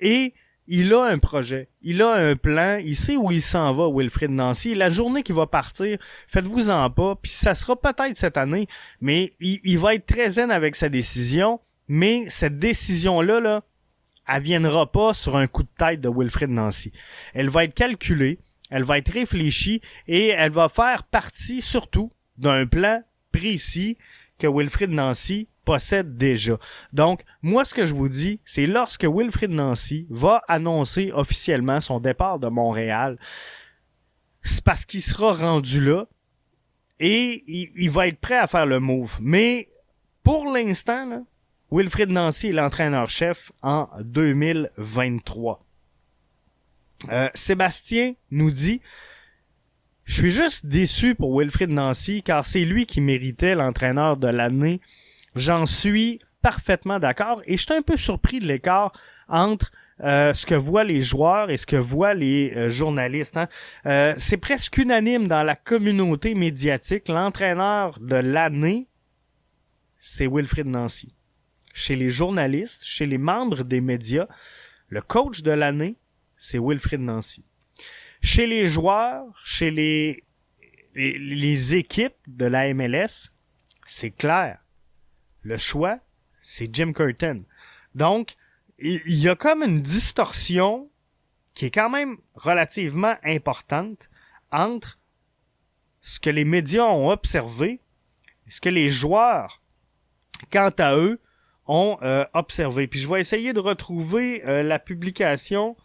[0.00, 0.34] et
[0.66, 4.30] il a un projet, il a un plan, il sait où il s'en va, Wilfrid
[4.30, 4.74] Nancy.
[4.74, 8.68] La journée qu'il va partir, faites-vous-en pas, puis ça sera peut-être cette année,
[9.00, 13.62] mais il, va être très zen avec sa décision, mais cette décision-là, là,
[14.28, 16.92] elle viendra pas sur un coup de tête de Wilfrid Nancy.
[17.32, 18.38] Elle va être calculée,
[18.70, 23.02] elle va être réfléchie, et elle va faire partie surtout d'un plan
[23.32, 23.98] précis
[24.38, 26.56] que Wilfrid Nancy possède déjà.
[26.92, 32.00] Donc, moi, ce que je vous dis, c'est lorsque Wilfrid Nancy va annoncer officiellement son
[32.00, 33.18] départ de Montréal,
[34.42, 36.06] c'est parce qu'il sera rendu là
[37.00, 39.18] et il, va être prêt à faire le move.
[39.20, 39.68] Mais
[40.22, 41.26] pour l'instant,
[41.70, 45.64] Wilfrid Nancy est l'entraîneur-chef en 2023.
[47.10, 48.80] Euh, Sébastien nous dit
[50.04, 54.80] Je suis juste déçu pour Wilfrid Nancy car c'est lui qui méritait l'entraîneur de l'année
[55.36, 58.92] J'en suis parfaitement d'accord et je suis un peu surpris de l'écart
[59.28, 59.70] entre
[60.00, 63.36] euh, ce que voient les joueurs et ce que voient les euh, journalistes.
[63.36, 63.48] Hein.
[64.18, 67.08] C'est presque unanime dans la communauté médiatique.
[67.08, 68.88] L'entraîneur de l'année,
[69.98, 71.14] c'est Wilfrid Nancy.
[71.74, 74.26] Chez les journalistes, chez les membres des médias,
[74.88, 75.96] le coach de l'année,
[76.38, 77.44] c'est Wilfrid Nancy.
[78.22, 80.24] Chez les joueurs, chez les,
[80.94, 83.30] les, équipes de la MLS,
[83.86, 84.58] c'est clair
[85.42, 85.98] le choix,
[86.42, 87.42] c'est Jim Curtin.
[87.94, 88.36] Donc,
[88.78, 90.90] il y a comme une distorsion
[91.54, 94.08] qui est quand même relativement importante
[94.52, 94.98] entre
[96.00, 97.80] ce que les médias ont observé
[98.46, 99.62] et ce que les joueurs,
[100.52, 101.20] quant à eux,
[101.66, 102.86] ont euh, observé.
[102.86, 105.76] Puis je vais essayer de retrouver euh, la publication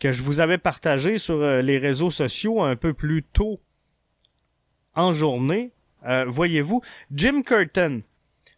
[0.00, 3.60] que je vous avais partagée sur euh, les réseaux sociaux un peu plus tôt
[4.94, 5.72] en journée.
[6.28, 6.80] Voyez-vous,
[7.12, 8.00] Jim Curtin,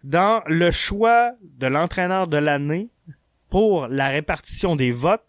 [0.05, 2.89] dans le choix de l'entraîneur de l'année
[3.49, 5.24] pour la répartition des votes,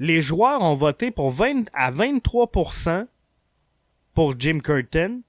[0.00, 3.06] les joueurs ont voté pour 20 à 23%
[4.14, 5.20] pour Jim Curtin,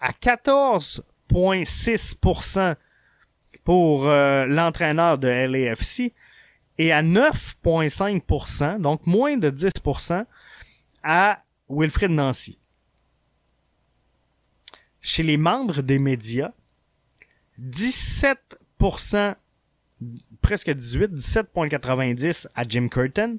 [0.00, 2.76] à 14,6%
[3.64, 6.12] pour euh, l'entraîneur de LAFC
[6.80, 10.24] et à 9,5%, donc moins de 10%,
[11.02, 12.58] à Wilfred Nancy.
[15.02, 16.52] Chez les membres des médias,
[17.60, 19.34] 17%,
[20.40, 23.36] presque 18, 17.90 à Jim Curtin,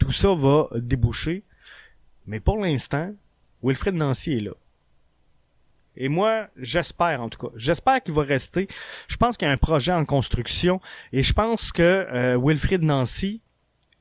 [0.00, 1.44] tout ça va déboucher.
[2.26, 3.14] Mais pour l'instant,
[3.62, 4.52] Wilfred Nancy est là.
[5.96, 7.52] Et moi, j'espère en tout cas.
[7.56, 8.68] J'espère qu'il va rester.
[9.08, 10.80] Je pense qu'il y a un projet en construction
[11.12, 13.42] et je pense que euh, Nancy,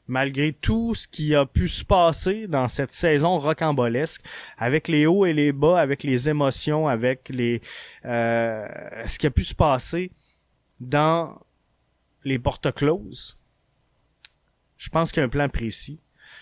[0.07, 4.23] malgré tout ce qui a pu se passer dans cette saison rocambolesque,
[4.57, 7.61] avec les hauts et les bas, avec les émotions, avec les
[8.05, 8.67] euh,
[9.05, 10.11] ce qui a pu se passer
[10.79, 11.37] dans
[12.23, 13.38] les portes closes,
[14.79, 15.99] je pense qu'il y a un plan précis.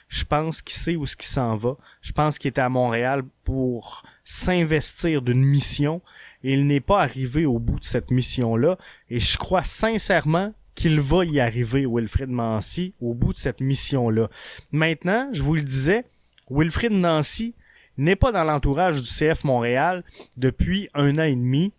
[0.07, 1.75] Je pense qu'il sait où ce qu'il s'en va.
[2.01, 6.01] Je pense qu'il était à Montréal pour s'investir d'une mission
[6.43, 8.77] et il n'est pas arrivé au bout de cette mission-là.
[9.09, 14.29] Et je crois sincèrement qu'il va y arriver, Wilfrid Nancy, au bout de cette mission-là.
[14.71, 16.05] Maintenant, je vous le disais,
[16.49, 17.55] Wilfrid Nancy
[17.97, 20.03] n'est pas dans l'entourage du CF Montréal
[20.37, 21.73] depuis un an et demi.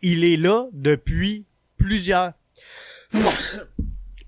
[0.00, 1.44] Il est là depuis
[1.76, 2.32] plusieurs...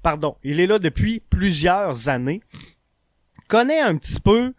[0.06, 2.40] Pardon, il est là depuis plusieurs années
[3.48, 4.54] connaît un petit peu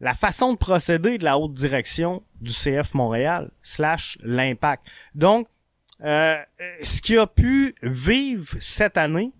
[0.00, 4.86] la façon de procéder de la haute direction du CF Montréal slash l'impact.
[5.14, 5.48] Donc,
[6.00, 6.38] euh,
[6.82, 9.32] ce qu'il a pu vivre cette année,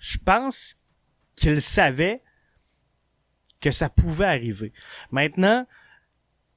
[0.00, 0.76] je pense
[1.34, 2.20] qu'il savait
[3.62, 4.70] que ça pouvait arriver.
[5.10, 5.66] Maintenant,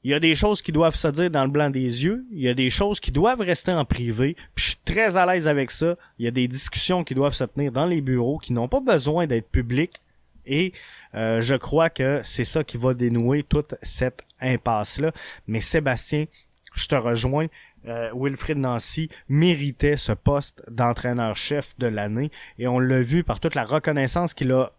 [0.03, 2.39] il y a des choses qui doivent se dire dans le blanc des yeux, il
[2.39, 5.47] y a des choses qui doivent rester en privé, puis je suis très à l'aise
[5.47, 5.95] avec ça.
[6.19, 8.79] Il y a des discussions qui doivent se tenir dans les bureaux qui n'ont pas
[8.79, 9.99] besoin d'être publiques
[10.45, 10.73] et
[11.13, 15.11] euh, je crois que c'est ça qui va dénouer toute cette impasse-là.
[15.47, 16.25] Mais Sébastien,
[16.73, 17.47] je te rejoins.
[17.87, 18.11] Euh,
[18.55, 24.33] Nancy méritait ce poste d'entraîneur-chef de l'année et on l'a vu par toute la reconnaissance
[24.33, 24.71] qu'il a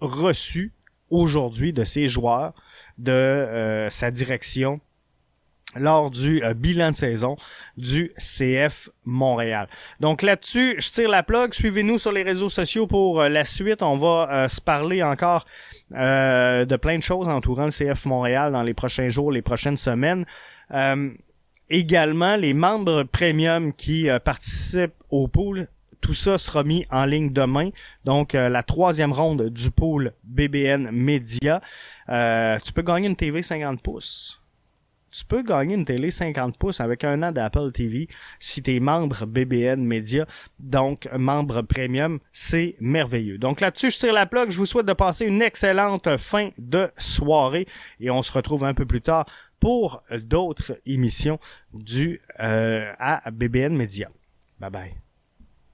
[0.00, 0.72] reçue
[1.10, 2.54] aujourd'hui de ses joueurs,
[2.98, 4.80] de euh, sa direction
[5.74, 7.36] lors du euh, bilan de saison
[7.78, 9.68] du CF Montréal.
[10.00, 11.54] Donc là-dessus, je tire la plug.
[11.54, 13.82] Suivez-nous sur les réseaux sociaux pour euh, la suite.
[13.82, 15.44] On va se parler encore
[15.90, 20.24] de plein de choses entourant le CF Montréal dans les prochains jours, les prochaines semaines.
[21.68, 25.68] également, les membres premium qui participent au pool
[26.02, 27.70] tout ça sera mis en ligne demain.
[28.04, 31.62] Donc, la troisième ronde du pool BBN Media.
[32.06, 34.42] tu peux gagner une TV 50 pouces
[35.12, 38.08] tu peux gagner une télé 50 pouces avec un an d'Apple TV
[38.40, 40.26] si tu es membre BBN Media,
[40.58, 43.38] donc membre premium, c'est merveilleux.
[43.38, 46.90] Donc là-dessus, je tire la plug, je vous souhaite de passer une excellente fin de
[46.96, 47.66] soirée
[48.00, 49.26] et on se retrouve un peu plus tard
[49.60, 51.38] pour d'autres émissions
[51.72, 54.10] du euh, à BBN Media.
[54.58, 55.01] Bye bye.